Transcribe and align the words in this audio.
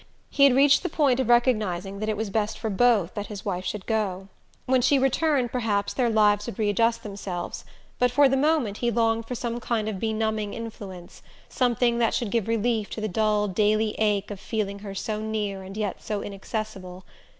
He 0.31 0.45
had 0.45 0.55
reached 0.55 0.81
the 0.81 0.89
point 0.89 1.19
of 1.19 1.29
recognizing 1.29 1.99
that 1.99 2.09
it 2.09 2.17
was 2.17 2.31
best 2.31 2.57
for 2.57 2.71
both 2.71 3.13
that 3.13 3.27
his 3.27 3.45
wife 3.45 3.63
should 3.65 3.85
go. 3.85 4.29
When 4.65 4.81
she 4.81 4.97
returned 4.97 5.51
perhaps 5.51 5.93
their 5.93 6.09
lives 6.09 6.47
would 6.47 6.57
readjust 6.57 7.03
themselves 7.03 7.65
but 7.99 8.09
for 8.09 8.27
the 8.27 8.35
moment 8.35 8.77
he 8.77 8.89
longed 8.89 9.27
for 9.27 9.35
some 9.35 9.59
kind 9.59 9.87
of 9.87 9.99
benumbing 9.99 10.55
influence, 10.55 11.21
something 11.49 11.99
that 11.99 12.15
should 12.15 12.31
give 12.31 12.47
relief 12.47 12.89
to 12.89 12.99
the 13.01 13.07
dull 13.07 13.47
daily 13.47 13.93
ache 13.99 14.31
of 14.31 14.39
feeling 14.39 14.79
her 14.79 14.95
so 14.95 15.21
near 15.21 15.61
and 15.61 15.77
yet 15.77 16.01
so 16.01 16.23
inaccessible. 16.23 17.05